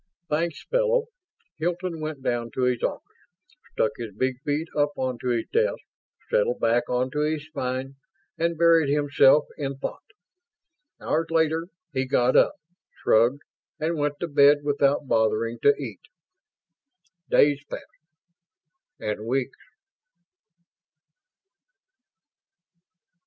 "Thanks, 0.31 0.63
fellow." 0.63 1.09
Hilton 1.59 2.01
went 2.01 2.23
down 2.23 2.49
to 2.55 2.63
his 2.63 2.81
office, 2.81 3.19
stuck 3.71 3.91
his 3.97 4.15
big 4.15 4.41
feet 4.43 4.67
up 4.75 4.93
onto 4.97 5.27
his 5.27 5.45
desk, 5.53 5.77
settled 6.27 6.59
back 6.59 6.89
onto 6.89 7.19
his 7.19 7.45
spine, 7.45 7.97
and 8.35 8.57
buried 8.57 8.89
himself 8.89 9.45
in 9.59 9.77
thought. 9.77 10.01
Hours 10.99 11.27
later 11.29 11.67
he 11.93 12.07
got 12.07 12.35
up, 12.35 12.55
shrugged, 13.03 13.43
and 13.79 13.95
went 13.99 14.15
to 14.21 14.27
bed 14.27 14.63
without 14.63 15.07
bothering 15.07 15.59
to 15.59 15.75
eat. 15.75 16.01
Days 17.29 17.63
passed. 17.65 17.83
And 18.99 19.27
weeks. 19.27 19.59